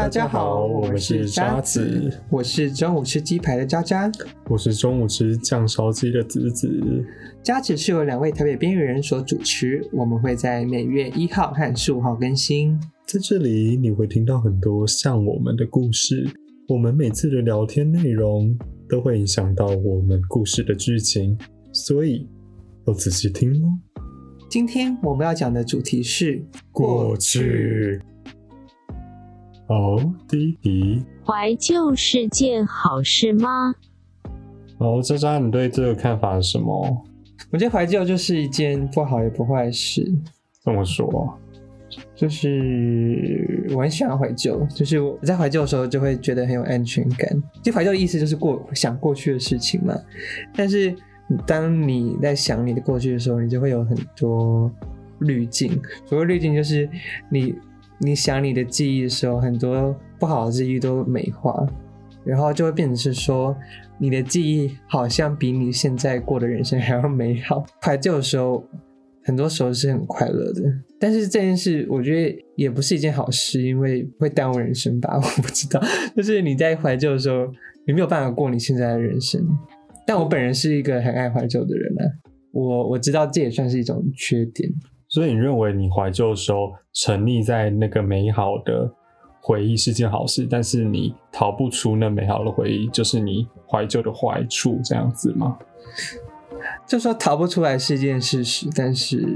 [0.00, 4.10] 大家好，我们是渣子，我是中午吃鸡排的渣渣，
[4.48, 7.04] 我是中午吃酱烧鸡的子子。
[7.42, 12.80] 渣子是由两位台北边缘人所主持，我们会在每月一号和十五号更新。
[13.06, 16.26] 在这里你会听到很多像我们的故事，
[16.66, 21.36] 我们每次的聊天内容都会影响到我们故事的剧情，
[21.74, 22.26] 所以
[22.86, 23.68] 要仔细听哦。
[24.48, 26.42] 今天我们要讲的主题是
[26.72, 28.00] 过去。
[29.70, 29.98] 好，
[30.28, 33.72] 第一题，怀旧是件好事吗？
[34.78, 37.04] 哦，渣渣，你对这个看法是什么？
[37.52, 40.04] 我觉得怀旧就是一件不好也不坏事。
[40.64, 41.38] 这么说，
[42.16, 47.42] 就是我很喜欢怀旧，就是我在怀旧的时候就会觉得很有安全感。
[47.62, 49.94] 就怀旧的意思就是过想过去的事情嘛。
[50.52, 50.92] 但是
[51.46, 54.68] 当你在想你的过去的时候，你就会有很多
[55.20, 55.80] 滤镜。
[56.06, 56.90] 所谓滤镜，就是
[57.30, 57.54] 你。
[58.00, 61.66] 你想你的记忆的时候，很多不好的记忆都美化，
[62.24, 63.54] 然后就会变成是说，
[63.98, 67.64] 你的记忆好像比你现在过的人生还要美好。
[67.82, 68.64] 怀旧的时候，
[69.22, 70.62] 很多时候是很快乐的，
[70.98, 75.14] 但是这件事我觉得也不是一件好事，因为会耽误人生吧？
[75.16, 75.80] 我不知道，
[76.16, 77.46] 就是你在怀旧的时候，
[77.86, 79.46] 你没有办法过你现在的人生。
[80.06, 82.02] 但我本人是一个很爱怀旧的人啊，
[82.52, 84.68] 我我知道这也算是一种缺点。
[85.10, 88.90] 所以你认为你怀旧的时候沉溺在那个美好的
[89.42, 95.58] 回忆是件好事，但是你逃不出那美好的回忆，就是你怀旧的坏处，这样子吗？
[96.86, 99.26] 就说逃不出来是件事实，但是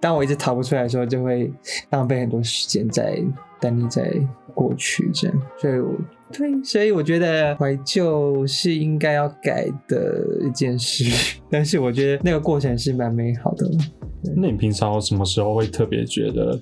[0.00, 1.52] 当我一直逃不出来的时候，就会
[1.90, 3.20] 浪费很多时间在
[3.60, 4.10] 等你在
[4.54, 5.36] 过去这样。
[5.58, 5.92] 所以我，
[6.32, 11.04] 对，所以我觉得怀旧是应该要改的一件事，
[11.50, 13.68] 但是我觉得那个过程是蛮美好的。
[14.36, 16.60] 那你平常什么时候会特别觉得，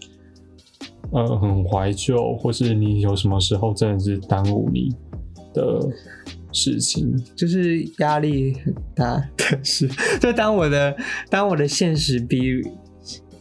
[1.13, 4.95] 呃，很怀旧，或是你有什么时候真的是耽误你
[5.53, 5.81] 的
[6.53, 7.15] 事情？
[7.37, 9.89] 就是压力很大 但是，
[10.21, 10.97] 就当我的
[11.29, 12.63] 当我的现实比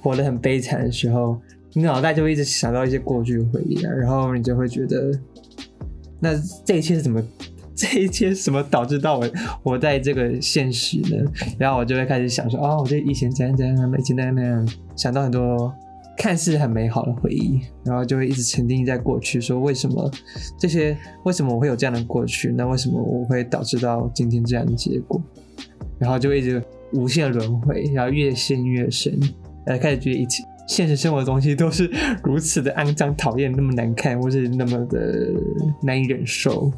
[0.01, 1.39] 活得很悲惨的时候，
[1.73, 5.11] 你脑袋就会一直想到一些过去的回忆啊，然后你就会觉得，
[6.19, 6.31] 那
[6.65, 7.23] 这一切是怎么？
[7.79, 9.29] 这一切什么导致到我
[9.63, 11.31] 我在这个现实呢？
[11.57, 14.67] 然后我就会开始想说，哦，我这以前怎样怎样，以前那样那样，
[14.97, 15.73] 想到很多
[16.17, 20.11] 看似很美好的回忆，然后就会一直沉浸在过去，说为什么
[20.59, 20.97] 这些？
[21.23, 22.49] 为什么我会有这样的过去？
[22.49, 25.21] 那为什么我会导致到今天这样的结果？
[25.97, 26.61] 然后就一直
[26.91, 29.17] 无限轮回，然后越陷越深，
[29.65, 31.89] 然后开始觉得一切现实生活的东西都是
[32.25, 35.31] 如此的肮脏、讨厌，那么难看，或是那么的
[35.81, 36.69] 难以忍受。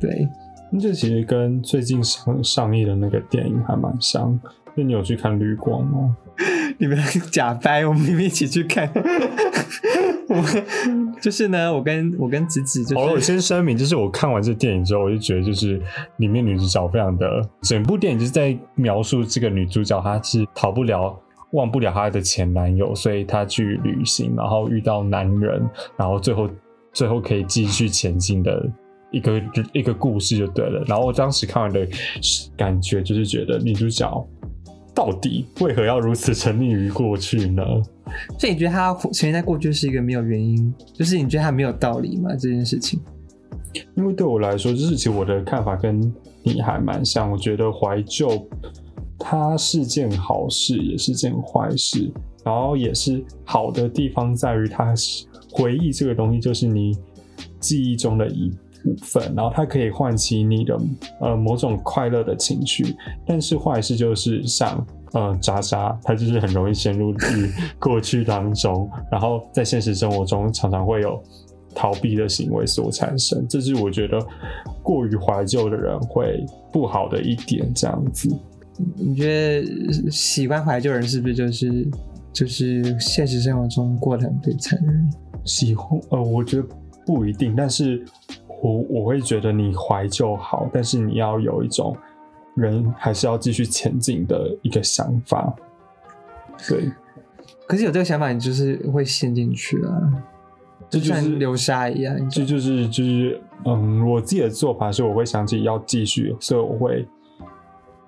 [0.00, 0.28] 对，
[0.72, 4.38] 那这其实跟最近上上映的那个电影还蛮像。
[4.74, 6.16] 那你有去看《绿光》吗？
[6.78, 6.96] 你们
[7.30, 8.90] 假掰，我们明明一起去看。
[10.28, 10.42] 我
[11.20, 12.96] 就是呢，我跟我跟子子就。
[12.96, 15.82] 好了，我先声明，就是我看完这电影之后，我就觉得就是
[16.18, 21.18] 里面女主角非常的，整部电影就是在描述这个女主角她是逃不了、
[21.50, 26.48] 忘不了她的前男友，所以她去旅行，然后遇到男人，然后最后
[26.92, 28.70] 最后可以继续前进的。
[29.10, 31.86] 一个一个故事就对了，然后我当时看完的
[32.56, 34.28] 感觉就是觉得女主角
[34.94, 37.62] 到底为何要如此沉溺于过去呢？
[38.38, 42.30] 所以你觉得她沉溺在过去是一个没有原因，就是你觉得她没有道理吗？
[42.36, 43.00] 这件事情？
[43.96, 46.00] 因为对我来说，就是其实我的看法跟
[46.42, 48.48] 你还蛮像，我觉得怀旧
[49.18, 52.12] 它是件好事，也是件坏事，
[52.44, 54.92] 然后也是好的地方在于它
[55.52, 56.96] 回忆这个东西就是你
[57.58, 58.52] 记忆中的一。
[58.82, 60.78] 部分，然后它可以唤起你的
[61.20, 62.96] 呃某种快乐的情绪，
[63.26, 67.16] 但是坏事就是像呃渣渣，它就是很容易陷入于
[67.78, 71.22] 过去当中，然后在现实生活中常常会有
[71.74, 74.18] 逃避的行为所产生，这是我觉得
[74.82, 77.72] 过于怀旧的人会不好的一点。
[77.74, 78.28] 这样子，
[78.96, 79.26] 你觉
[79.62, 81.88] 得喜欢怀旧人是不是就是
[82.32, 84.78] 就是现实生活中过得很悲惨？
[85.44, 86.64] 喜欢呃，我觉得
[87.06, 88.04] 不一定，但是。
[88.62, 91.96] 我我会觉得你怀旧好，但是你要有一种
[92.54, 95.54] 人还是要继续前进的一个想法。
[96.68, 96.90] 对，
[97.66, 100.12] 可是有这个想法，你就是会陷进去啊，
[100.90, 102.28] 就像流沙一样。
[102.28, 107.08] 这就是就是嗯，我自己的做法是，我会想起要继续，所以我会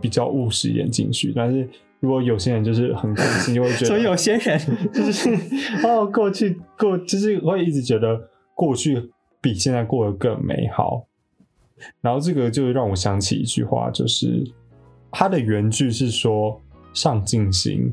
[0.02, 1.32] 比较务实一点进去。
[1.34, 1.66] 但是
[2.00, 4.60] 如果有些人就是很开心，就会觉得， 所以有些人
[4.92, 5.30] 就是
[5.82, 8.20] 哦，过去过就是会一直觉得
[8.54, 9.10] 过去。
[9.42, 11.04] 比现在过得更美好，
[12.00, 14.42] 然后这个就让我想起一句话，就是
[15.10, 16.58] 它的原句是说
[16.94, 17.92] ：“上进心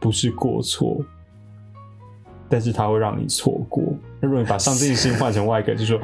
[0.00, 0.98] 不是过错。”
[2.48, 3.82] 但是它会让你错过。
[4.20, 6.00] 那如果你把上进心换成外一个，就说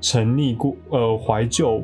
[0.00, 1.82] 沉溺过呃怀旧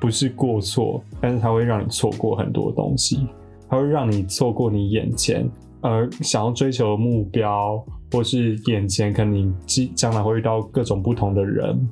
[0.00, 3.26] 不是过错，但是它会让你错过很多东西，
[3.68, 5.50] 它会让你错过你眼前
[5.84, 11.88] 呃想要追求的目标，或是眼前可能你将将来会遇到各种不同的人。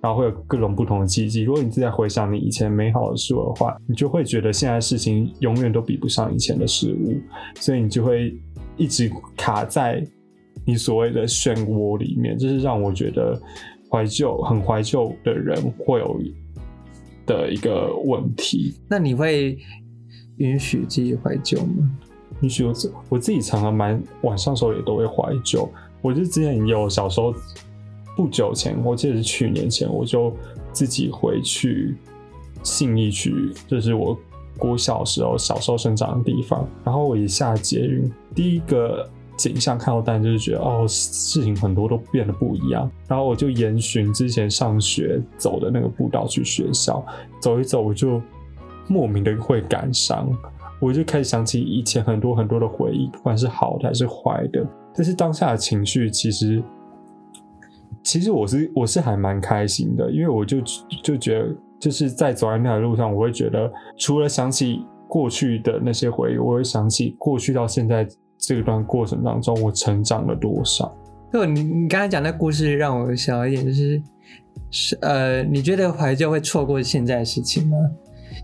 [0.00, 1.42] 然后会有各种不同的契机。
[1.42, 7.20] 如果你自己在回想你以前美好的事物的话，你就会觉得现在事情永远都比不上以前的事物，
[7.56, 8.32] 所以你就会
[8.76, 10.00] 一直卡在
[10.64, 12.38] 你所谓的漩涡里面。
[12.38, 13.36] 这是让我觉得
[13.90, 16.20] 怀旧很怀旧的人会有
[17.26, 18.76] 的一个问题。
[18.88, 19.58] 那你会
[20.36, 21.90] 允许自己怀旧吗？
[22.40, 25.68] 也许我自我自己常常蛮晚上时候也都会怀旧。
[26.00, 27.34] 我就之前有小时候。
[28.16, 30.34] 不久前，我记得是去年前，我就
[30.72, 31.94] 自己回去
[32.64, 34.18] 信义区，就是我
[34.56, 36.66] 国小时候小时候生长的地方。
[36.82, 42.90] 然后我一下捷运，第一个景象看到，但就是觉得哦，事情很多都变得不一样。
[43.06, 47.00] 然后我就沿循之前上学走的那个步道去学校，
[47.40, 48.20] 走一走，我就
[48.88, 50.28] 莫名的会感伤，
[50.80, 54.66] 我就开始想起以前很多很多的回忆，不管是好的还是坏的。
[54.94, 56.62] 但是当下的情绪其实。
[58.00, 60.62] 其实我是我是还蛮开心的，因为我就
[61.02, 68.08] 就觉得就是在走在那条路上，我会觉得除了想起过去的那些回忆，我会想起过去到现在
[68.38, 70.96] 这段过程当中，我成长了多少。
[71.30, 74.02] 就你你刚才讲那故事，让我想一点，就是
[74.70, 77.76] 是呃，你觉得怀旧会错过现在的事情吗？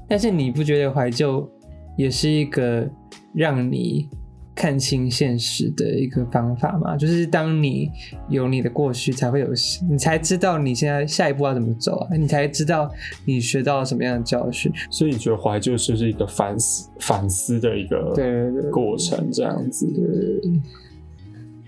[0.07, 1.49] 但是你不觉得怀旧
[1.97, 2.89] 也是一个
[3.33, 4.09] 让你。
[4.57, 7.91] 看清现实的一个方法嘛，就是当你
[8.29, 9.49] 有你的过去，才会有
[9.91, 12.89] 你才知道你现在下一步要怎么走啊，你才知道
[13.25, 14.73] 你学到了什么样的教训。
[14.91, 19.89] 所以你觉得怀旧是是一个反思反思的一个对过程，这样子。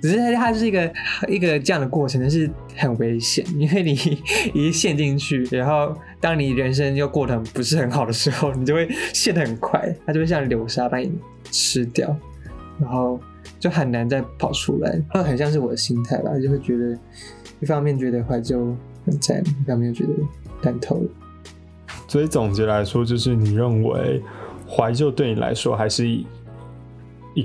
[0.01, 0.93] 只是它它是一个
[1.27, 3.99] 一个这样的过程，但是很危险，因为你
[4.55, 11.13] 一陷进去，然后当你人生又过得不是很好的时候，你就会陷得很快，它就会像流沙把你
[11.51, 12.17] 吃掉。
[12.79, 13.19] 然后
[13.59, 16.99] 就很难再跑出来，那很像是我的心态吧，就会觉得
[17.61, 18.77] 一方面觉得怀旧
[19.07, 20.13] 很赞，一方面觉得
[20.61, 21.09] 淡透了。
[22.07, 24.23] 所以总结来说，就是你认为
[24.69, 26.27] 怀旧对你来说还是一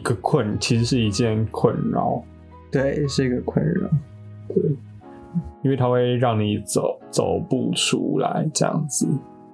[0.03, 2.21] 个困，其实是一件困扰。
[2.69, 3.89] 对，是一个困扰。
[4.49, 4.55] 对，
[5.63, 9.07] 因为它会让你走走不出来这样子。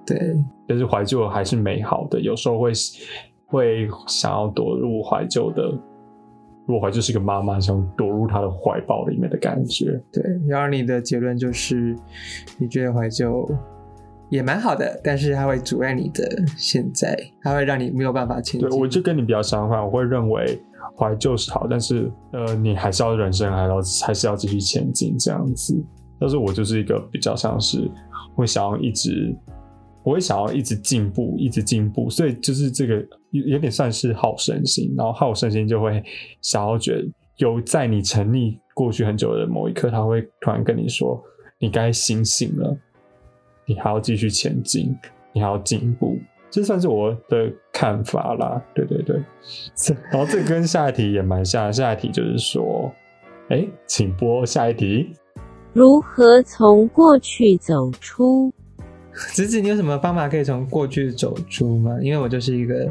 [0.06, 2.72] 对，但是怀旧还是美好的，有时候会。
[3.50, 5.62] 会想要躲入怀旧的，
[6.66, 9.98] 如果怀旧是个妈妈，想躲入她的怀抱里面的感觉。
[10.12, 11.96] 对，然后你的结论就是，
[12.58, 13.50] 你觉得怀旧
[14.28, 16.28] 也蛮好的，但是它会阻碍你的
[16.58, 18.68] 现在，它会让你没有办法前进。
[18.68, 20.60] 对，我就跟你比较相反，我会认为
[20.94, 25.74] 怀旧是好，但是呃，你还是要人生，还要还是要继续前进这样子。
[26.20, 27.90] 但是我就是一个比较像是
[28.34, 29.34] 会想要一直。
[30.04, 32.94] 我会想要一直进步，一直进步，所以就是这个
[33.30, 36.02] 有有点算是好胜心，然后好胜心就会
[36.40, 37.06] 想要觉得
[37.36, 41.22] 有在你沉溺过去很久的某一刻，他会突然跟你说
[41.60, 42.74] ：“你该醒醒了，
[43.66, 44.96] 你还要继续前进，
[45.34, 46.16] 你还要进步。”
[46.48, 48.64] 这算是我的看法啦。
[48.74, 49.16] 对对对，
[50.10, 52.90] 然后这跟下一题也蛮像，下一题就是说
[53.50, 55.12] ：“哎，请播下一题，
[55.72, 58.52] 如何从过去走出？”
[59.34, 61.98] 子子，你有什么方法可以从过去走出吗？
[62.00, 62.88] 因为我就是一个，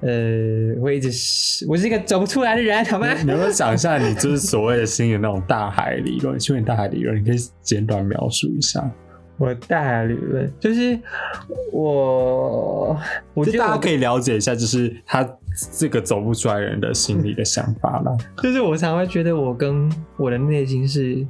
[0.00, 3.12] 呃，我一直是我是一个走不出来的人，好吗？
[3.12, 6.38] 你能不能想一下你就是所谓的心的那种大海理论？
[6.38, 8.90] 请问大海理论，你可以简短描述一下。
[9.36, 10.98] 我大海理论就是
[11.70, 12.96] 我，
[13.34, 15.28] 我觉得大家可以了解一下，就是他
[15.76, 18.16] 这个走不出来人的心理的想法了。
[18.42, 21.26] 就是我常会觉得我跟我的内心是。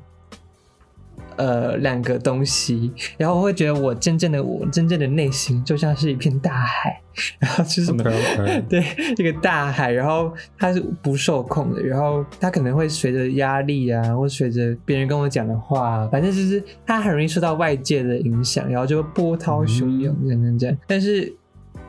[1.36, 7.00] 呃，两个东西，然后我会觉得我真正的我，真正的内心就像是一片大海，
[7.38, 7.92] 然后就是
[8.68, 8.84] 对
[9.16, 21.34] 一个大海，然后它是不受控的，然后它可能会随着压力啊，或随着别人跟我讲的话，反正就是它很容易受到外界的影响，然后就波涛汹涌，这样这样，但是。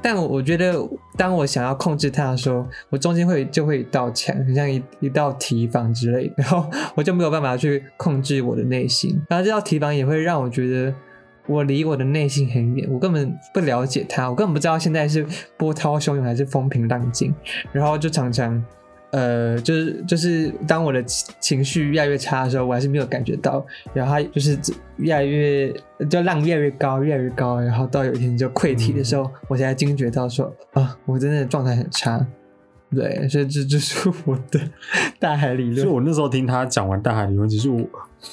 [0.06, 9.20] 但我觉得，当我想要控制它的时候，我中间会就会一道墙，很像一一道提防之类，然后我就没有办法去控制我的内心。
[9.28, 10.94] 然后这道提防也会让我觉得，
[11.48, 15.26] 我离我的内心很远，我根本不了解它，我根本不知道现在是
[15.58, 17.34] 波涛汹涌还是风平浪静，
[17.72, 18.64] 然后就常常。
[19.12, 23.66] 呃，就是就是，当我的情绪越来越差的时候，我还是没有感觉到。
[23.94, 24.58] 然后它就是
[24.98, 25.74] 越来越，
[26.10, 27.62] 就浪越来越高，越来越高。
[27.62, 32.26] 然后到有一天就溃堤的时候，我才惊觉到说啊，我真的状态很差。
[32.94, 34.60] 对，所以这就是我的
[35.20, 35.78] 大海理论。
[35.78, 37.82] 所以我那时候听他讲完大海理论，其实我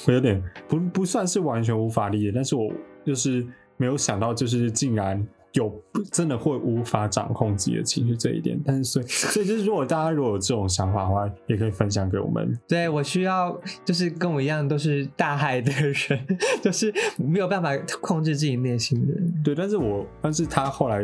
[0.07, 2.71] 我有点不不算是完全无法理解，但是我
[3.05, 3.45] 就是
[3.77, 8.59] 没有想到，就是竟然有真的会无法掌控自己的情绪这一点。
[8.65, 12.59] 但是所以所以就是如果大家如果有这种想法的话，也可以分享给我们。
[12.67, 16.27] 对我需要就是跟我一样都是大海的人，
[16.61, 19.33] 就是没有办法控制自己内心的人。
[19.43, 21.03] 对，但是我但是他后来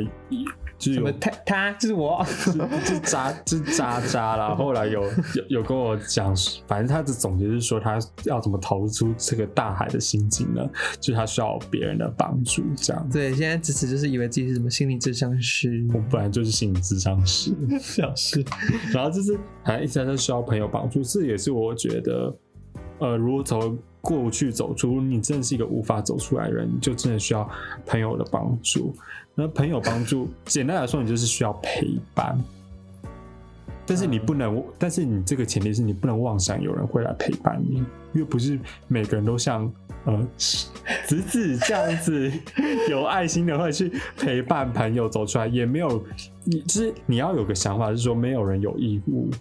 [0.80, 2.26] 就是有什么他他就是我，
[2.88, 4.56] 就渣就渣渣啦。
[4.56, 5.04] 后来有
[5.36, 6.34] 有有跟我讲，
[6.66, 10.68] 反正他的总结是说，他要怎么逃出这个大海的心境呢？
[11.02, 13.10] 就是他需要别人的帮助，这样。
[13.12, 18.44] 对，现在支持就是以为自己是什么心理智商师，我本来就是心理智商师， 小事。
[18.94, 22.34] 然后就是还一直在需要朋友帮助，这也是我觉得，
[23.00, 27.48] 呃，如果从过去走出，你真的是一个无法走出来的人，你就真的需要
[27.86, 28.96] 朋友的帮助。
[29.36, 32.38] 那朋友帮助，简单来说，你就是需要陪伴。
[33.86, 37.78] 但是你不能，但是你这个前提是你不能妄想有人会来陪伴你，
[38.14, 39.72] 因为不是每个人都像
[40.06, 42.32] 呃子子这样子
[42.88, 46.06] 有爱心的会去陪伴朋友走出来，也没有，
[46.44, 49.32] 你就是你要有个想法，是说没有人有义务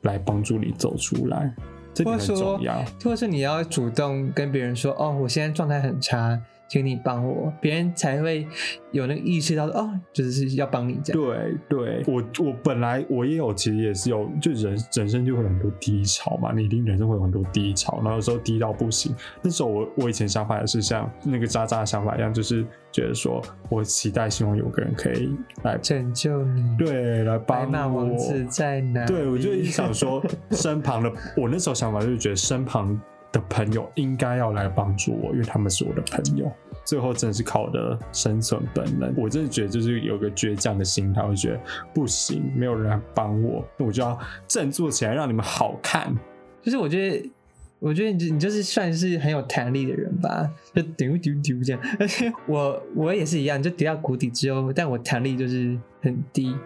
[0.00, 1.52] 来帮助你走出来，
[1.92, 8.46] 这点很重要。，或者是你要主动跟别人说，哦，我现在状态很差，请你帮我，别人才会
[8.92, 11.20] 有那个意识到说，哦，就是要帮你这样。
[11.20, 19.12] 对对，我我本来我也有，其实也是有，就人人生就会有很多低潮嘛，你一定人生会有很多低潮，然后有时候低到不行。
[19.42, 28.16] 那时候我我以前想法也是像那个渣渣的想法一样，就是觉得说我期待希望有个人可以来拯救你，对来帮我马王。
[28.16, 29.04] 子在哪？
[29.06, 30.22] 对，我就一直想说，
[30.52, 33.00] 身旁的我那时候想法就是觉得身旁
[33.32, 36.50] 的朋友应该要来帮助我，因为他们是我的朋友。
[36.84, 41.60] 最后真的是靠我的生存本能，我真的觉得就是有个倔强的心态，我觉得
[41.94, 44.18] 不行，没有人来帮我，那我就要
[44.48, 46.12] 振作起来，让你们好看。
[46.62, 47.30] 就是我觉得，
[47.78, 51.80] 我觉得你你就是算是很有弹力的人吧，就丢丢丢这样。
[52.00, 56.56] 而且我我也是一样，就跌到谷底之后，但我弹力就是很低，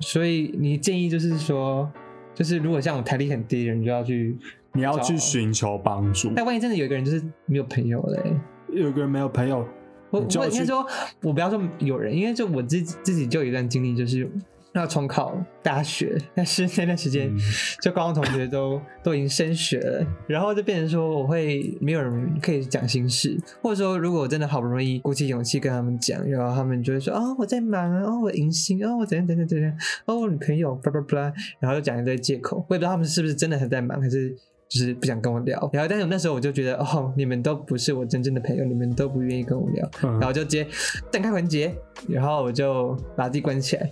[0.00, 1.88] 所以你建议就是说，
[2.34, 4.36] 就是如果像我弹力很低的人，你就要去。
[4.74, 6.32] 你要去寻求帮助。
[6.34, 8.36] 但万一真的有一个人就是没有朋友嘞、
[8.72, 9.66] 有个人没有朋友，
[10.10, 10.86] 我我应该说，
[11.22, 14.30] 我不要说有人，因为就我自己自己就有一段经历，就是
[14.74, 17.38] 要重考大学，但是那段时间嗯
[17.82, 29.70] 就高中同学都 都已经升学了，然后就变成说我会没有人可以讲心事，或者说如果我真的好不容易鼓起勇气跟他们讲，然后他们就会说哦我在忙啊，哦我迎新，哦我怎样怎样怎样，
[30.06, 34.34] 哦我女朋友叭叭叭，然后就讲一堆借口，我也不知道他们是不是真的很在忙，还是。
[34.72, 40.12] 就是不想跟我聊，然后但是那时候我就觉得，哦，你们都不是我真正的朋友，你们都不愿意跟我聊，嗯。
[40.12, 40.66] 然后就直接
[41.10, 41.74] 断开环节，
[42.08, 43.90] 然后我就把自己关起来。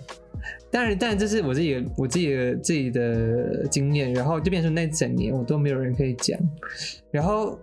[0.71, 6.39] 当然，当然这是我自己的我自己的自己的经验，然后就变成那整年我都没有人可以讲，
[7.11, 7.59] 然后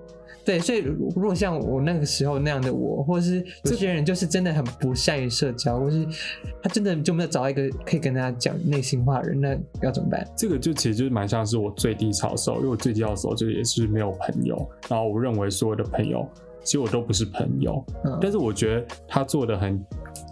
[0.49, 6.07] 对，所以如如果像我那个时候那样的我，或者是有些人就是真的很不善于社交，或是
[6.63, 10.27] 他真的就没有找到一个可以跟他讲内心话的人，那要怎么办？
[10.35, 14.57] 这个就其实就是蛮像是我最低潮的时候，因为我最低潮的时候就也是没有朋友，
[14.89, 16.27] 然后我认为所有的朋友
[16.65, 19.79] 其实我都不是朋友，嗯，但是我觉得他做的很，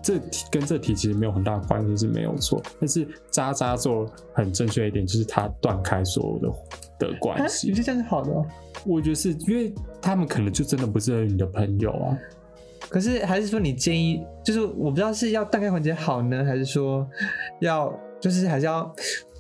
[0.02, 8.46] 这跟这题其实没有很大的关系是没有错，但是渣渣做很正确一点，就是他断开所有的的关啊，系你，觉得这样是好的、哦？
[8.84, 12.18] 我觉得是因为他们可能就真的不是你的朋友啊，
[12.88, 17.06] 可是还是说你建议，就是我不知道是要断开环节好呢，还是说
[17.60, 18.94] 要就是还是要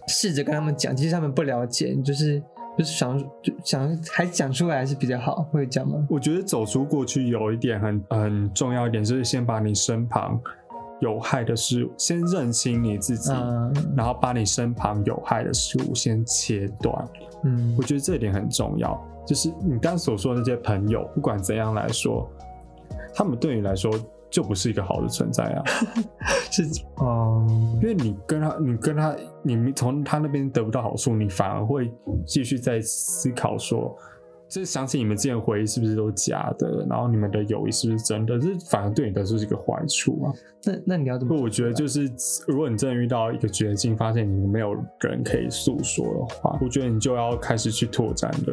[0.08, 2.42] 试着跟他们讲，其实他们不了解，就是
[2.76, 6.06] 就是想就想还讲出来还是比较好，会讲吗？
[6.10, 10.40] 我觉得走出过去有一点很很重要一点，就是先把你身旁
[11.00, 17.08] 有害的事物先认清你自己，嗯然后把你身旁有害的事物先切断。
[17.44, 22.28] 嗯我觉得这一点很重要，就是你刚刚所说的那些朋友，不管怎样来说，
[23.14, 23.90] 他们对你来说
[24.36, 25.64] 就不是一个好的存在啊，
[26.52, 26.62] 是
[26.96, 27.46] 哦，
[27.80, 31.90] 因为你跟他，你跟他，你从他那边得不到好处，你反而会
[32.26, 33.96] 继续在思考说。
[34.48, 38.38] 就是想起你们之前回忆是不是都假的，然后你们的友谊是不是真的？
[38.38, 40.32] 这反而对你来说是一个坏处啊。
[40.62, 41.34] 那那你要怎么？
[41.34, 42.08] 我觉得就是，
[42.46, 48.52] 如果你真的遇到一个绝境，发现你们没有人可以诉说的话，我觉得你就要开始去拓展你的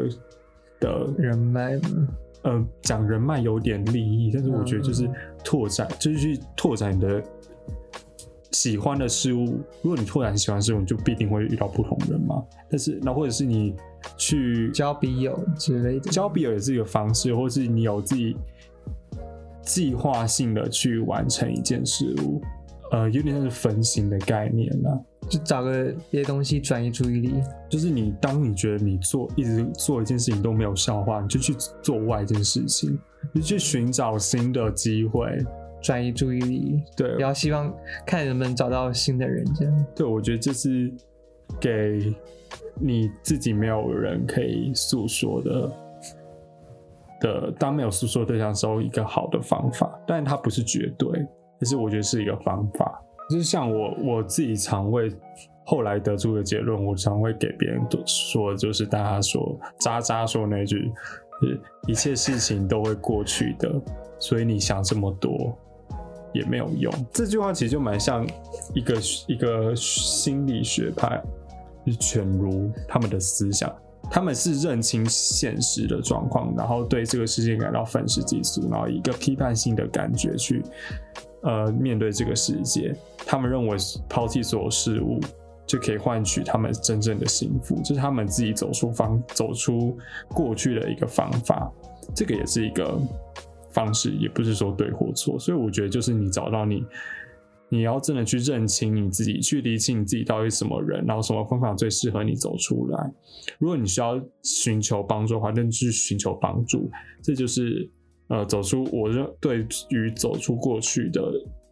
[0.79, 2.07] 的人脉吗？
[2.43, 7.23] 呃，讲人脉有点利益，但是我觉得就是嗯拓展，就是去拓展你的
[8.51, 9.61] 喜欢的事物。
[9.81, 12.43] 如果你拓展喜欢的事物，你就必定会遇到不同人嘛。
[12.69, 13.75] 但是那或者是你
[14.17, 18.35] 去交笔友之类的，交笔友也是一个方式，或是你有自己
[19.61, 22.41] 计划性的去完成一件事物，
[22.93, 24.99] 呃，有点像是分心的概念啦。
[25.27, 27.33] 就找个别的东西转移注意力。
[27.69, 32.97] 就是你当你觉得你做一直做一件事情都没有效的话，你就去做外一件事情，
[33.33, 35.27] 你去寻找新的机会。
[35.81, 37.69] 转移注意力，对然后希望
[38.05, 39.85] 看能不能找到新的人，这样。
[39.93, 40.89] 对，我觉得这是
[41.59, 42.15] 给
[42.79, 45.71] 你自己没有人可以诉说的
[47.19, 49.99] 的，当没有诉说对象的时候，一个好的方法。
[50.07, 51.09] 但它不是绝对，
[51.63, 53.01] 但是我觉得是一个方法。
[53.29, 55.09] 就是像我我自己常会
[55.65, 60.91] 后来得出的结论，我常会给别人说，就是大家说渣渣说那句，
[61.41, 63.71] 是一切事情都会过去的，
[64.19, 65.57] 所以你想这么多。
[66.33, 66.91] 也没有用。
[67.13, 68.27] 这句话其实就蛮像
[68.73, 68.95] 一个
[69.27, 71.23] 一个心理学派，
[71.85, 73.71] 就是犬儒他们的思想，
[74.09, 80.63] 他们是认清现实的状况，然后对这个世界感到愤世嫉俗，然后一个批判性的感觉去
[81.43, 82.95] 呃面对这个世界。
[83.25, 83.77] 他们认为
[84.09, 85.19] 抛弃所有事物
[85.67, 89.97] 就可以换取他们真正的幸福，这是他们自己走出方走出
[90.29, 91.71] 过去的一个方法。
[92.15, 92.99] 这个也是一个。
[93.73, 96.85] 方式也不是说对或错，所以我觉得就是你找到你，
[97.69, 103.11] 你要真的去认清你自己，去理清你自己到底什么人，然后什么方法最适合你走出来。
[103.57, 106.87] 如果你需要寻求帮助的话，那就去寻求帮助。
[107.23, 107.89] 这就是
[108.27, 111.21] 呃，走出我认对于走出过去的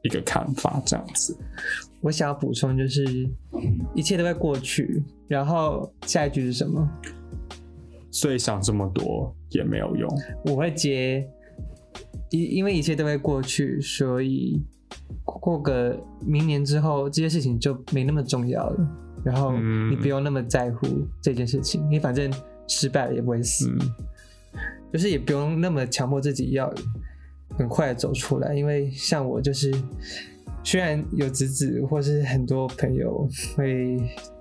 [0.01, 0.81] 一个看法。
[0.85, 1.37] 这样子，
[2.01, 3.05] 我想要补充就是，
[3.95, 5.03] 一切都会过去。
[5.27, 6.89] 然后下一句是什么？
[8.11, 10.09] 所以想这么多也没有用。
[10.45, 11.27] 我会接。
[12.29, 14.61] 因因为一切都会过去，所以
[15.25, 18.87] 过个明年之后，这些事情就没那么重要了。
[19.25, 19.51] 然后
[19.89, 20.87] 你不用那么在乎
[21.21, 22.31] 这件事情，你反正
[22.69, 23.69] 失败了也不会死，
[24.91, 26.73] 就是也不用那么强迫自己要
[27.57, 28.55] 很快走出来。
[28.55, 29.71] 因为像我就是，
[30.63, 33.97] 虽然有侄子或是很多朋友会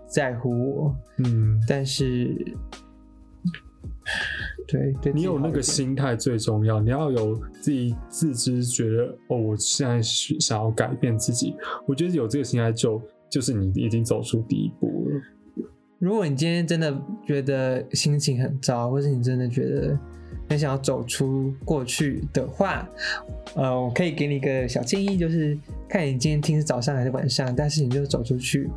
[0.07, 2.35] 在乎我，嗯，但是。
[4.66, 6.81] 对，你有那个心态最重要。
[6.81, 11.57] 你要有自己自知，觉得哦，我现在是想要改变自己。
[11.87, 15.66] 我觉得有这个心态，就就是你已经走出第一步了。
[15.98, 16.96] 如果你今天真的
[17.27, 19.98] 觉得心情很糟，或是你真的觉得
[20.49, 22.88] 很想要走出过去的话，
[23.55, 25.57] 呃，我可以给你一个小建议，就是
[25.88, 28.69] 看你今天听是早上还是晚上，但是你就走出去。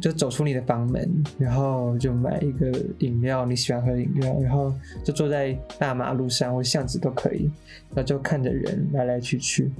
[0.00, 7.50] 就走出你的房门，然后就买一个饮料，你喜欢喝的饮料，然后就坐在大马路上或巷子都可以，
[7.94, 9.72] 然后就看着人来来去去，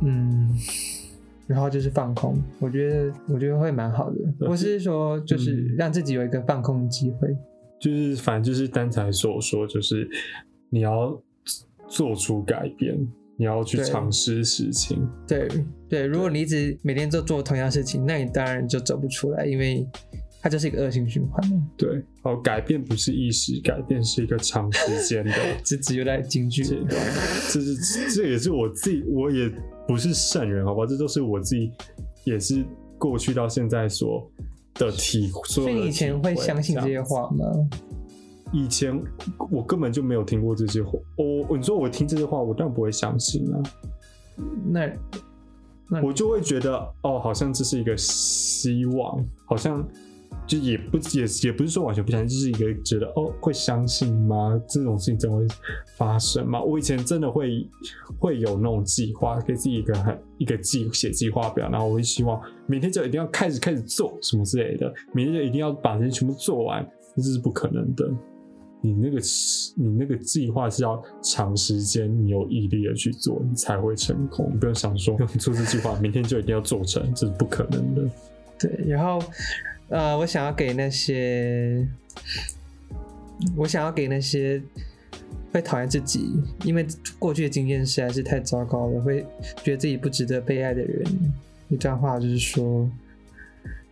[0.00, 0.48] 嗯，
[1.46, 4.16] 然后就是放空，我觉得我觉得会蛮好的。
[4.48, 7.36] 我是说，就是让自己有一个放空的机会，
[7.84, 10.08] 就是反正就是刚才所说，就是
[10.70, 11.20] 你要
[11.86, 12.96] 做出改变。
[13.36, 15.48] 你要去尝试事情，对
[15.88, 16.06] 对。
[16.06, 19.84] 如果你一直每天都做同样事情，那你当然就走不出来，因为
[20.40, 21.42] 它就是一个恶性循环。
[21.76, 25.32] 对，哦，改变不是一时改变，是一个长时间的。
[25.64, 26.62] 这只有在京剧
[27.50, 27.74] 这是
[28.14, 29.50] 这也是我自己，我也
[29.88, 30.86] 不是圣人，好吧？
[30.86, 31.72] 这都是我自己，
[32.22, 32.64] 也是
[33.00, 34.30] 过去到现在所
[34.74, 35.30] 的体。
[35.44, 37.44] 所以你以前会相信这些话吗？
[38.52, 39.02] 以前
[39.50, 43.62] 我根本就没有听过这些话，我你说我听这些话，我当然不会相信啊。
[44.64, 44.92] 那
[45.88, 49.84] 那我就会觉得哦，好像这是一个希望，好像
[50.46, 54.60] 就也不也也不是说完全不相信，就是一个觉得哦，会相信吗？
[54.68, 55.46] 这种事情真会
[55.96, 56.62] 发生吗？
[56.62, 57.66] 我以前真的会
[58.18, 68.08] 会有那种计划，给自己一个很一个计写计划表，然后我会希望明天就一定要开始开始做什么之类的，明天就一定要把这些全部做完，这是不可能的。
[68.82, 69.18] 你那个
[69.76, 74.54] 你那个计划是要长时间，你有毅力的去做，你才会成功。
[74.60, 78.02] 不要想说做这计划，明天就一定要做成，这是不可能的。
[78.58, 79.18] 对，然后
[79.88, 81.86] 呃，我想要给那些，
[83.56, 84.62] 我想要给那些
[85.52, 86.30] 会讨厌自己，
[86.64, 86.86] 因为
[87.18, 89.26] 过去的经验实在是太糟糕了，会
[89.62, 91.04] 觉得自己不值得被爱的人，
[91.68, 92.90] 一段话就是说，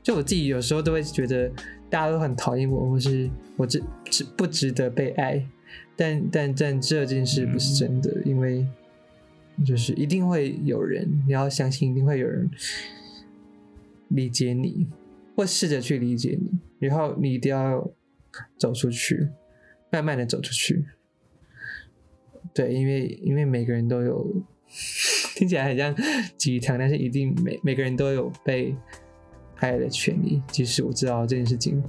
[0.03, 1.51] 就我自己有时候都会觉得。
[1.93, 5.47] 大家都很讨厌我，或是我值值不值得被爱，
[5.95, 8.67] 但但但这件事不是真的，因为
[9.63, 12.51] 就是一定会有人，你要相信一定会有人
[14.09, 14.87] 理解你，
[15.37, 17.91] 或试着去理解你，然后你一定要
[18.59, 19.29] 走出去，
[19.91, 20.85] 慢慢的走出去。
[22.55, 24.27] 对，因为因为每个人都有，
[25.37, 25.95] 听起来很像
[26.37, 28.75] 鸡汤，但是一定每每个人都有被。
[29.63, 31.81] 爱的权利，即使我知道这件事情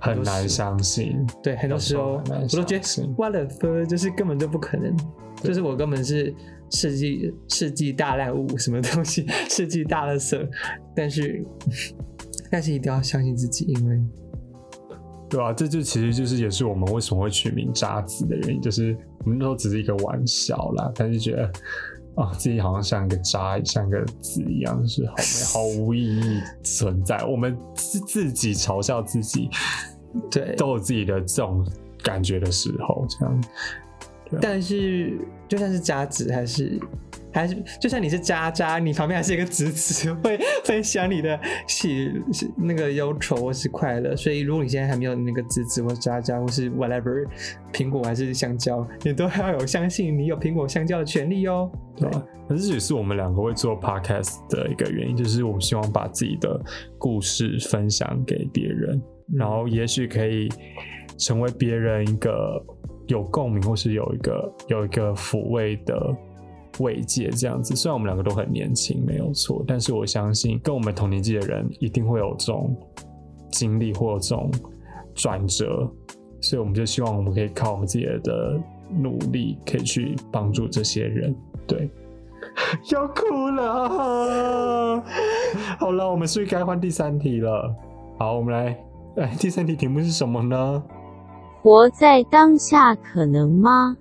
[0.00, 4.92] 很难相信，对，很多时候我都觉得，what the fuck，就是根本就不可能，
[5.40, 6.34] 就是我根本是
[6.72, 10.44] 世纪世纪大烂物，什么东西， 世纪大垃圾，
[10.92, 11.40] 但是
[12.50, 14.00] 但是一定要相信自己，因为
[15.28, 21.50] 对啊，这就其实就是也是我们为什么会取名渣子的原因，就是我们那时候只是一个玩笑啦，但是觉得
[22.16, 27.24] 啊、自己好像像一个渣，像个子一样，是好没毫无意义存在。
[27.24, 29.48] 我们是自己嘲笑自己，
[30.30, 31.64] 对，都有自己的这种
[32.02, 33.44] 感觉的时候，这样。
[34.40, 35.16] 但是
[35.50, 36.78] 就算是渣子，还是
[37.32, 44.14] 还是，就算你是渣渣，你旁边还是一个子子，会分享你的喜喜那个忧愁或是快乐。
[44.14, 47.26] 所以如果你现在还没有那个子子或渣渣或是 whatever
[47.72, 51.68] 苹果还是香蕉，你都要有相信你有苹果香蕉的权利哦。
[51.96, 52.24] 对吧？
[52.48, 56.58] 可是这也是我们两个会做 podcast 的一个原因，就是我们希望把自己的
[56.96, 59.02] 故事分享给别人，
[59.36, 60.48] 然后也许可以
[61.18, 62.64] 成为别人一个
[63.10, 66.16] 有共鸣，或是有一个有一个抚慰的
[66.78, 67.74] 慰藉，这样子。
[67.74, 72.74] 虽然我们两个都很年轻，没有错，但是我相信跟我们同年纪的人一定会有这种
[73.50, 74.50] 经历或这种
[75.12, 75.90] 转折，
[76.40, 78.60] 所以我们就希望我们可以靠我们自己的
[78.96, 81.34] 努力，可以去帮助这些人。
[81.66, 81.90] 对，
[82.92, 85.02] 要哭了。
[85.78, 87.74] 好了，我们是不是该换第三题了？
[88.18, 88.78] 好，我们来，
[89.16, 90.82] 哎，第三题题目是什么呢？
[91.62, 93.94] 活在当下可能吗？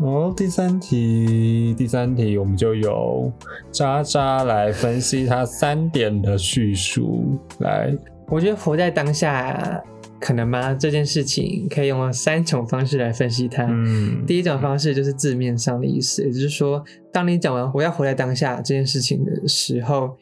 [0.00, 3.32] 哦，第三题，第三题，我们就由
[3.70, 7.38] 渣渣来分析他三点的叙述。
[7.60, 7.96] 来，
[8.28, 9.82] 我觉得活在当下
[10.20, 10.74] 可能吗？
[10.74, 13.64] 这件事情可以用三种方式来分析它。
[13.70, 20.16] 嗯，第一种方式就是字面上的意思，也就是说，当你讲完“我要活在当下”这件事情的时候，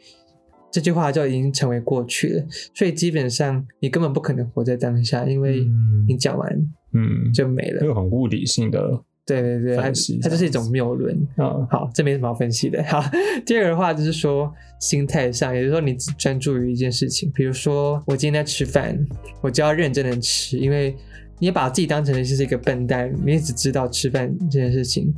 [0.70, 2.44] 这句话就已经成为过去了。
[2.74, 6.48] 所以基本上你根本不可能活在当下，因为嗯你讲完
[6.92, 7.80] 嗯，就没了。
[7.80, 8.80] 这个很物理性的，
[9.24, 9.82] 对对对，它
[10.22, 11.16] 它就是一种谬论。
[11.36, 12.82] 嗯好，这没什么好分析的。
[12.84, 13.02] 好，
[13.46, 18.98] 第二个的话就是说心态上，也就是说你只专注于一件事情，比如说我今天在吃饭，
[19.40, 20.96] 我就要认真的吃，因为
[21.40, 25.12] 你也把自己当成是一个笨蛋，你也只知道吃饭这件事情，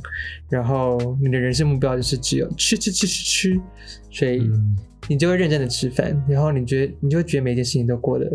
[0.49, 3.61] 然后你的人生目标就是只有吃吃吃吃吃，
[4.09, 4.75] 所以嗯。
[5.09, 8.25] 你就会认真的吃饭，然后你觉得你就会觉得每件事情都过得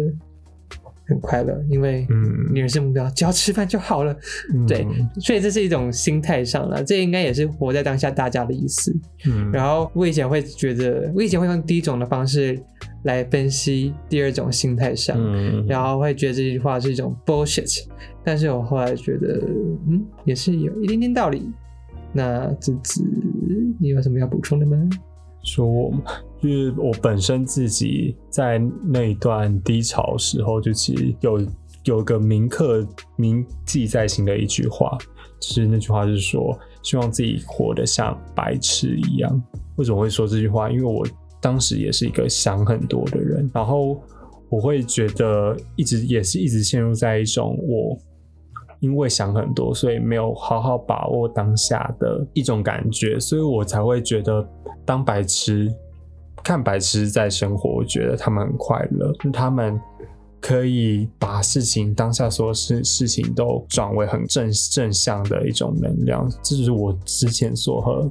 [1.08, 4.14] 很快乐，因为嗯你人生目标只要吃饭就好了。
[4.66, 4.86] 对，
[5.20, 8.94] 所以这是一种心态上了，这应该也是活在当下大家的意思。
[9.26, 12.60] 嗯，然后我以前会觉得，我以前会用第一种的方式
[13.04, 17.84] 来分析第二种心态上，嗯，然后会觉得这句话是一种 bullshit，
[18.22, 19.40] 但是我后来觉得，
[19.88, 21.50] 嗯，也是有一点点道理。
[22.10, 23.04] 那子子，
[23.78, 24.76] 你有什么要补充的吗？
[25.42, 25.92] 说我
[26.40, 31.46] 就是我本身自己在那一段低潮时候，就其实有
[31.84, 34.96] 有个铭刻铭记在心的一句话，
[35.40, 39.42] 就是那句话是说，希望自己活得像白痴一样。
[39.76, 40.70] 为什么会说这句话？
[40.70, 41.06] 因为我
[41.40, 44.00] 当时也是一个想很多的人，然后
[44.48, 47.98] 我会觉得一直也是一直陷入在一种我
[48.80, 54.46] 因为想很多，所以没有好好把握当下的一种感觉，所以我才会觉得
[54.84, 55.68] 当白痴
[56.44, 59.78] 看白痴在生活，我觉得他们很快乐，他们
[60.40, 68.10] 可以把事情当下所有事事情都转为很正正向的一种能量，这就是我之前所和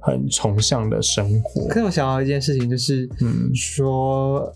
[0.00, 1.80] 很崇尚的生活可。
[1.80, 4.50] 是我想到一件事情，就是嗯说，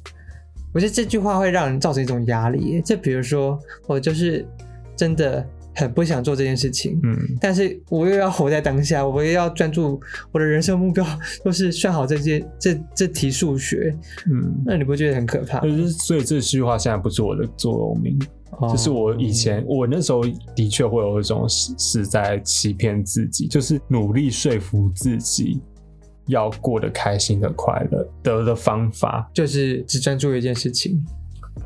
[0.73, 2.81] 我觉得这句话会让人造成一种压力。
[2.81, 4.47] 就比如说，我就是
[4.97, 7.17] 真的很不想做这件事情，嗯。
[7.41, 10.01] 但是我又要活在当下，我又要专注
[10.31, 11.05] 我的人生目标，
[11.45, 13.95] 就是算好这件这这题数学，
[14.27, 15.61] 嗯，那你不觉得很可怕？
[15.61, 18.19] 就是所以这句话现在不是我的座右铭，
[18.59, 18.69] 哦。
[18.71, 20.23] 就是我以前我那时候
[20.55, 25.61] 的确会有一种是是在欺骗自己，就是努力说服自己
[26.27, 31.03] 要过得开心的快乐得的方法，就是只专注一件事情。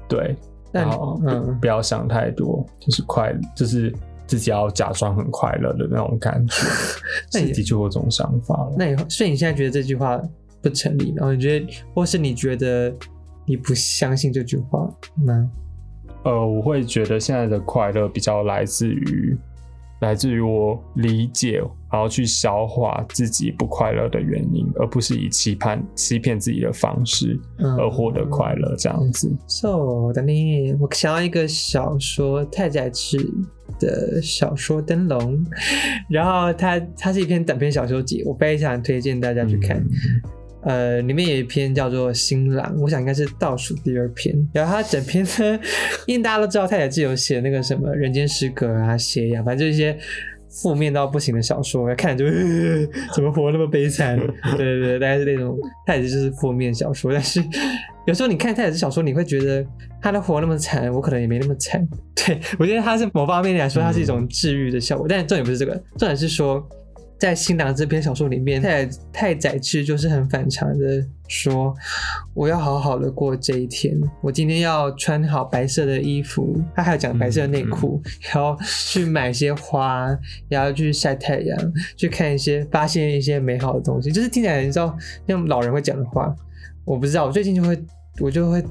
[0.09, 0.35] 对，
[0.83, 3.95] 然后不嗯不要想太多，就是快，就是
[4.27, 6.55] 自己要假装很快乐的那种感觉，
[7.33, 8.75] 那你的确有这种想法了。
[8.79, 10.21] 那你所以你现在觉得这句话
[10.62, 12.93] 不成立，然后你觉得，或是你觉得
[13.45, 14.89] 你不相信这句话
[15.25, 15.51] 吗？
[16.25, 19.39] 呃，我会觉得现在的快乐比较来自于
[20.01, 21.62] 来自于我理解，
[21.97, 29.35] 然后去消化自己不快乐的原因，而不是以期盼欺骗自己的方式嗯而获得快乐这样子。
[29.47, 33.17] So 的呢，我想要一个小说太宰治
[33.81, 35.43] 的小说《灯笼》，
[36.11, 39.79] 然后它它是一篇短篇小说集，我非常推荐大家去看。
[39.79, 39.89] 嗯
[40.67, 44.35] 呃，里面有一篇叫做《新郎》，我想应该是倒数第二篇。
[44.53, 45.61] 然后它整篇呢，
[46.09, 49.97] 因为大家都知道太宰治有写那个什么《人间失格》啊、《斜阳》，反正就一些
[50.62, 52.25] 负面到不行的小说，看就、
[53.14, 54.19] 怎么活那么悲惨？
[54.57, 57.12] 对对对，大概是那种太子就是负面小说。
[57.12, 57.42] 但是
[58.07, 59.64] 有时候你看太子小说，你会觉得
[60.01, 61.87] 他的活那么惨，我可能也没那么惨。
[62.27, 65.07] 对我觉得他是某方面来说，它是一种治愈的效果。
[65.09, 66.66] 但重点不是这个，重点是说。
[67.18, 71.74] 在《新郎》这篇小说里面，太太宰治就是很反常的说
[72.35, 80.14] ：“我要好好的过这一天，我今天要穿好白色的衣服，他还要讲白色的内裤，然后去买一些花，
[80.48, 84.12] 然后去晒太阳，去看一些发现一些美好的东西。
[84.12, 84.94] 就是听起来你知道
[85.26, 86.37] 像老人会讲的话，
[86.85, 87.83] 我不知道，我最近就会
[88.20, 88.62] 我就会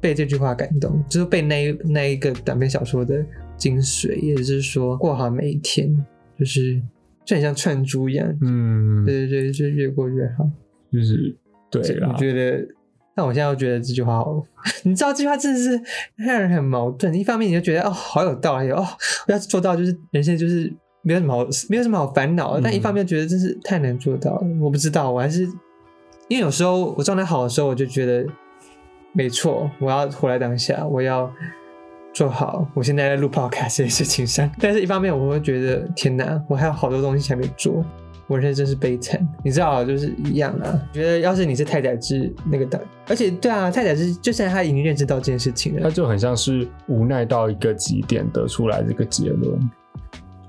[0.00, 3.22] 被这句话感动，就是被那那一个短篇小说的
[3.58, 5.94] 精髓，也就是说过好每一天，
[6.38, 6.80] 就是。”
[7.24, 10.48] 就很像串珠一样，嗯，对对对，就越过越好。
[10.92, 11.34] 就是
[11.70, 12.66] 对啦，我觉得，
[13.16, 14.46] 但我现在又觉得这句话好，
[14.84, 15.80] 你知道这句话真的是
[16.16, 17.12] 让人很矛盾。
[17.14, 18.84] 一方面你就觉得哦，好有道理哦，
[19.26, 22.60] 我要做到就是人生就是没有什么好没有什么好烦恼的。
[22.62, 24.46] 但一方面觉得真是太难做到了。
[24.60, 25.42] 我不知道，我还是
[26.28, 28.24] 因为有时候我状态好的时候，我就觉得
[29.12, 31.32] 没错，我要活在当下，我要。
[32.14, 37.84] 做好我现在在录 podcast 这件事情上，但是一方面我会觉得天哪，我还有好多东西还没做，
[38.28, 39.20] 我人生真是悲惨。
[39.44, 40.80] 你知道，就是一样啊。
[40.92, 49.70] 觉得要是你是太宰治那个的，而且对啊，太宰治就算他已经认知到这件事情了，他就很像是无奈到一个极点得出来这个结论。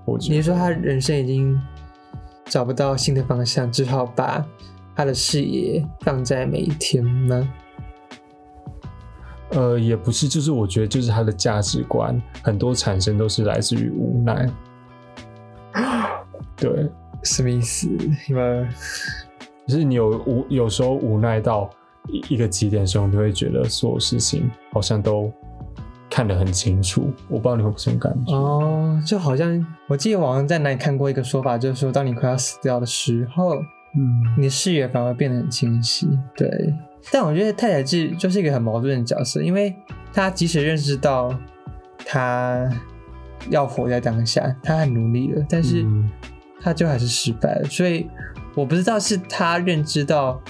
[0.06, 1.60] 我你说他人生已经
[2.46, 4.46] 找不到新的方向，只好把
[4.96, 7.52] 他的视野放在每一天吗？
[9.52, 14.50] 呃，也不是，就是我觉得，就是他的价值观很多产生都是来自于无奈。
[16.56, 16.90] 对，
[17.24, 17.88] 什么意思？
[18.28, 18.68] 因为
[19.68, 21.70] 就是你有无有时候无奈到
[22.10, 25.32] 一一个极点的时候，你会觉得所有事情好像都
[26.10, 27.12] 看得很清楚。
[27.30, 33.56] 我不知道你会不会这种感觉哦，就好像我记得网上在哪里看过一个说法，就是说，当你快要死掉的时候，
[33.96, 36.08] 嗯，你视野反而变得很清晰。
[36.36, 36.74] 对。
[37.12, 39.76] 但我觉得太宰治就是一个很矛盾的角色，因为
[40.12, 41.38] 他即使认识到
[42.06, 42.70] 他
[43.50, 45.86] 要活在当下，他很努力了，但是
[46.60, 47.66] 他就还是失败了。
[47.66, 48.10] 所以
[48.56, 50.42] 我不知道是他认知到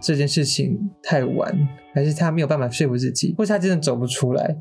[0.00, 4.56] 这件事情太晚，还是他没有办法说服自己，或是他真的走不出来。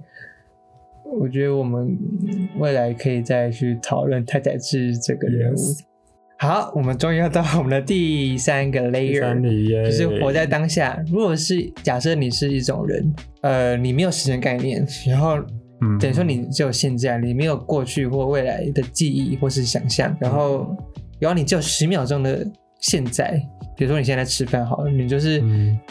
[1.20, 1.98] 我觉得我们
[2.58, 5.58] 未来可以再去讨论太宰治这个人物。
[6.42, 11.00] 好，我们终于要到我们的第三个 layer，就是活在当下。
[11.12, 15.38] 如果是假设你是一种人，呃，你没有时间概念，然后
[16.00, 20.76] 等于说你只有现在，你没有过去或未来的记忆或是想象，然后
[21.20, 22.44] 然后你只有十秒钟的
[22.82, 23.42] 现在。
[23.78, 25.42] 比如说你现在在吃饭，好了，你就是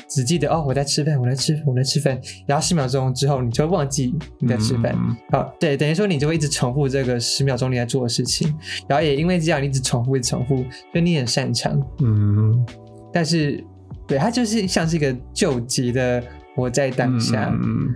[0.07, 4.97] 只记得哦，我在吃饭，我在吃，我在吃饭，然后十秒钟之后你就会忘记你在吃饭。
[5.33, 8.55] 好，对，等于说你就会一直重复这个十秒钟你在做的事情，
[8.87, 11.83] 然后也因为这样，你一直重复，一直重复，所以你很擅长。
[12.01, 12.65] 嗯，
[13.13, 13.65] 但是
[14.07, 16.23] 对它就是像是一个救急的
[16.55, 17.89] 活在当下，嗯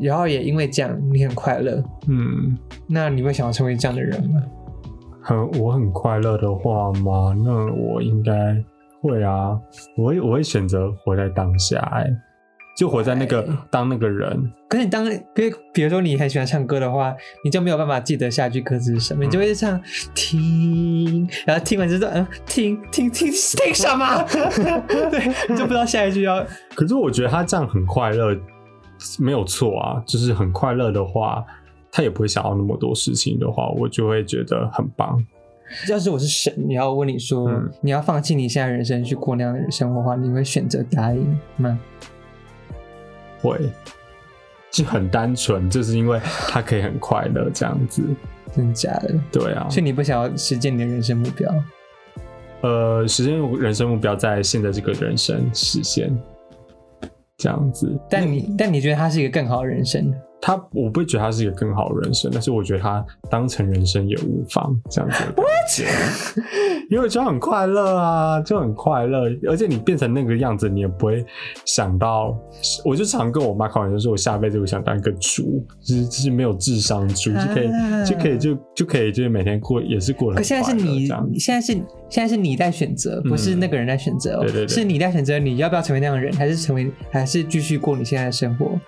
[0.00, 1.80] 然后也因为这样你很快乐。
[2.08, 4.42] 嗯，那你会想要成为这样的人吗？
[5.26, 7.34] 很，我很快乐的话吗？
[7.44, 8.64] 那我应该。
[9.02, 9.56] 会啊，
[9.96, 12.06] 我会我会选择活在当下，哎，
[12.76, 14.52] 就活在那个当那个人。
[14.68, 19.80] 可是你当，比如比如说你很喜欢唱歌的话，你就没有办法记得下一句歌词是什么，你就会唱
[20.12, 24.24] 听，然后听完之后，嗯，听听听听什么？
[25.10, 26.44] 对，你就不知道下一句要。
[26.74, 28.36] 可是我觉得他这样很快乐，
[29.20, 31.44] 没有错啊，就是很快乐的话，
[31.96, 35.18] 他也不会想要那么多事情的话，我就会觉得很棒。
[35.88, 41.80] 要是我是神，你要问你说，你要放弃你现在人生去过那样的生活的话，你会选择答应吗？
[43.40, 43.58] 会，
[44.70, 48.02] 就很单纯，就是因为他可以很快乐这样子。
[48.54, 49.14] 真的假的？
[49.32, 49.66] 对啊。
[49.70, 51.50] 所以你不想要实现你的人生目标？
[52.60, 56.14] 呃，实现人生目标在现在这个人生实现，
[57.38, 57.98] 这样子。
[58.10, 60.12] 但你但你觉得他是一个更好的人生？
[60.46, 65.24] 他我不会觉得他是一个更好的人生，但是我觉得他当成人生也无妨这样子。
[66.88, 71.26] 因为就很快乐啊，就很快乐，而且你变成那个样子，你也不会
[71.64, 72.32] 想到。
[72.84, 77.68] 我就常跟我妈开玩笑说，我下辈子我想当一个猪，就是就是没有智商猪，就可以
[78.06, 80.44] 就可以就就可以就是每天过也是过得很。
[80.44, 81.08] 可现在是你
[81.40, 81.72] 现在是
[82.08, 88.78] 现在是你在选择，不是那个人在选择，对对，是你在选择你要不要成为那样的人，还是成为还是继续过你现在的生活，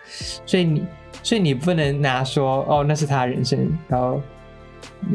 [0.46, 0.84] 所以你。
[1.22, 4.20] 所以你不能拿说哦，那是他的人生，然后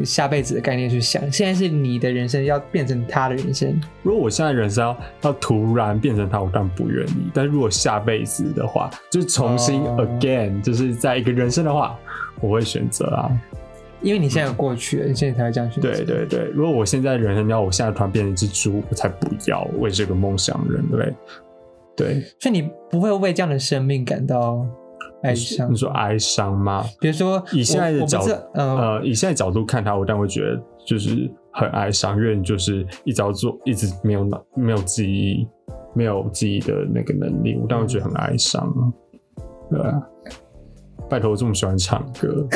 [0.04, 1.20] 下辈子的概念去想。
[1.32, 3.80] 现在是你的人生要变成他的人生。
[4.02, 7.30] 如果我现在人生要要突然变成他，我当然不愿意。
[7.32, 11.98] 但如果下辈子的话，就是重新 again，就是在一个人生的话，
[12.40, 13.30] 我会选择啊。
[14.02, 15.90] 因为你现在有过去了，你现在才会这样选择。
[15.90, 21.10] 对对对，如果我现在人生要我现在突然变成一只猪，我才不要为这个梦想人类。
[21.96, 24.66] 对，所以你不会为这样的生命感到
[25.23, 25.75] 哀伤你。
[25.75, 26.83] 说哀伤吗？
[26.99, 35.47] 比如说，以现在的角我我不是呃，呃，以现在角度看他，我当然会觉得就是很哀伤，因为你就是一直要做，一直没有脑没有记忆，
[35.93, 38.81] 没有记忆的那个能力，我当然会觉得很哀伤啊。
[39.69, 40.01] 对啊，
[41.09, 42.47] 拜托，我这么喜欢唱歌，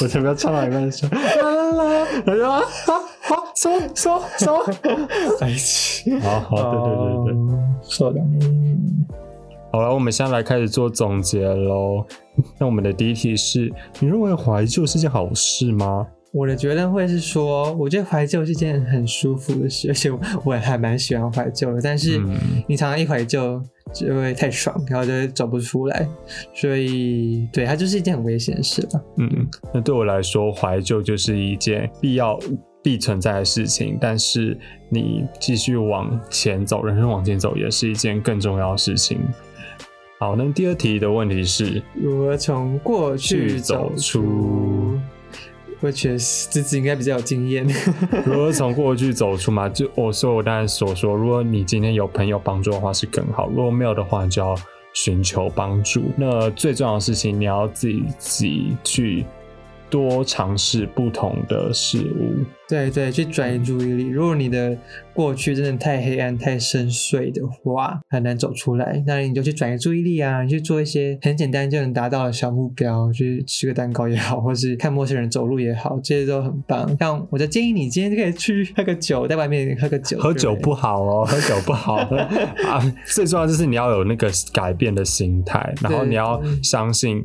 [0.00, 4.64] 我才不要唱到一半说啦啦啦，然后啊啊啊，什么什么什么？
[5.38, 6.18] 在一起。
[6.20, 7.34] 好好，对对对对。
[7.34, 8.40] 哦，そうだね。
[9.77, 12.03] 好了，我们现在来开始做总结喽。
[12.59, 16.07] 那我们的第一题是：你认为怀旧是件好事吗？
[16.33, 21.79] 我的觉得会是说，我觉得怀旧是件很舒服的事，而且我我也还蛮喜欢怀旧的。
[21.79, 22.35] 但是嗯
[22.67, 23.61] 你常常一怀旧
[23.93, 26.07] 就会太爽，然后就会走不出来，
[26.55, 28.99] 所以对它就是一件很危险的事吧。
[29.17, 32.39] 嗯，那对我来说，怀旧就是一件必要、
[32.81, 33.95] 必存在的事情。
[34.01, 34.57] 但是
[34.89, 39.19] 你继续往前走，人生往前走，也是一件更重要的事情。
[40.19, 44.97] 好，那第二题的问题是，如何从过去去走出？
[45.79, 47.67] 我觉得自己应该比较有经验。
[48.25, 49.69] 如何从过去走出嘛？
[49.69, 54.55] 就我说我当然所说，如果你今天有朋友帮助的话是更好，如果没有的话，你就要
[54.91, 56.05] 寻求帮助。
[56.17, 59.23] 那最重要的事情，你要自己去
[59.89, 62.45] 多尝试不同的事物。
[62.69, 64.07] 对对，去转移注意力。
[64.07, 64.77] 如果你的
[65.13, 69.01] 过去真的太黑暗、太深邃的话，很难走出来。
[69.07, 76.93] 那你就去转移注意力啊，你去做一些很简单就能达到的小目标，去吃个蛋糕也好， 或是看陌生人走路也好，这些都很棒。
[76.99, 80.19] 像我就建议你今天就可以去喝个酒，在外面喝个酒。
[80.19, 81.95] 喝酒不好哦，喝酒不好
[82.67, 82.93] 啊！
[83.05, 87.23] 最重要就是你要有那个改变的心态，然后你要嗯相信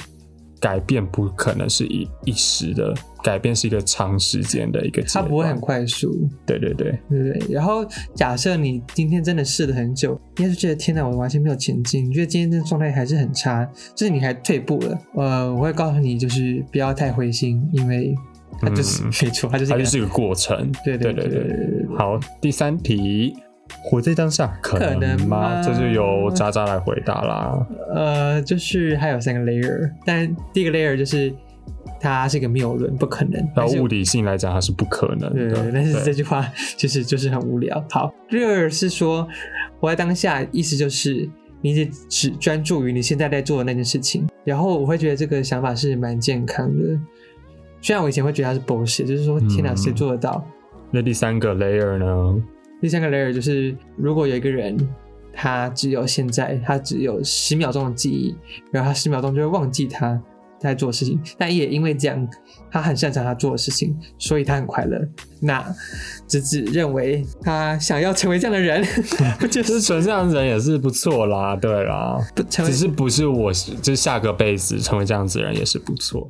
[0.63, 5.03] 改变不可能是一一时的，改变是一个长时间的一个。
[5.03, 6.09] 它不会很快速。
[6.47, 7.53] 对对对，对对？
[7.53, 14.99] 然后假设你今天真的试了很久，你还是觉得天哪，我完全没有前进，你觉得今天这个状态还是很差，就是你还退步了。
[15.17, 18.15] 呃，我会告诉你，就是不要太灰心，因为
[18.61, 20.71] 它就是、嗯没错，它就是它就是一个过程。
[20.85, 23.35] 对对对对对对好，第三题，
[23.83, 25.57] 活在当下可可能吗？
[25.57, 27.67] 吗这就由渣渣来回答啦。
[27.95, 31.33] 呃，就是还有三个 layer，但第一个 layer 就是
[32.01, 33.41] 它是一个谬论，不可能。
[33.55, 35.71] 到但物理性来讲，它是不可能对的。
[35.73, 37.85] 但是对这句话 就是就是很无聊。
[37.91, 39.27] 好，第二是说
[39.81, 41.29] 活在当下，意思就是
[41.61, 44.29] 你只只专注于你现在在做的那件事情。
[44.45, 46.99] 然后我会觉得这个想法是蛮健康的。
[47.81, 50.45] 虽然我以前会觉得它是 bullshit，就是说天哪，嗯谁做得到？
[50.91, 52.43] 那第三个 layer 呢？
[52.83, 54.77] 第三个 layer 就是如果有一个人。
[55.35, 58.37] 他只有现在，他只有十秒钟的记忆，
[58.71, 60.09] 然后他十秒钟就会忘记他
[60.61, 61.19] 他在做事情。
[61.39, 62.29] 但也因为这样，
[62.71, 65.01] 他很擅长他做的事情，所以他很快乐。
[65.41, 65.65] 那
[66.29, 68.85] 直子认为他想要成为这样的人，
[69.41, 72.19] 就就是是纯这样的人也是不错啦，对啦。
[72.37, 76.29] 不只是不是我，就是下个辈子成为这样子的人也是不错。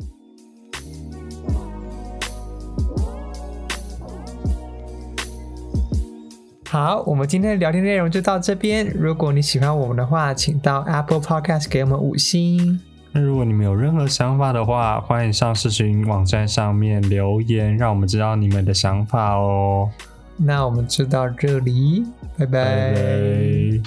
[6.72, 8.90] 好，我们今天的聊天内容就到这边。
[8.94, 12.80] 如果你喜欢我们的话，请到 Apple Podcast 给我们五星。
[13.12, 19.90] 那如果你们有任何想法的话，欢迎上社群网站上面留言，让我们知道你们的想法哦。
[20.38, 22.06] 那我们就到这里，
[22.38, 22.64] 拜拜。
[22.64, 23.82] 拜拜。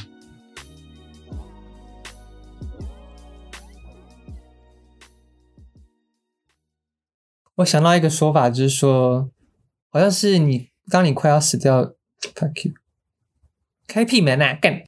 [7.55, 9.31] 我想到一个说法，就是说，
[9.89, 11.95] 好像是你当你快要死掉
[12.34, 12.74] ，fuck you，
[13.86, 14.78] 开屁门啊，干！